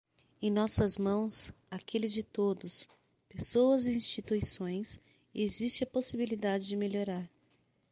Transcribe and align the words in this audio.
Em 0.41 0.49
nossas 0.49 0.97
mãos, 0.97 1.53
aqueles 1.69 2.11
de 2.11 2.23
todos, 2.23 2.89
pessoas 3.29 3.85
e 3.85 3.93
instituições, 3.95 4.99
existe 5.31 5.83
a 5.83 5.91
possibilidade 5.91 6.67
de 6.67 6.75
melhorar. 6.75 7.29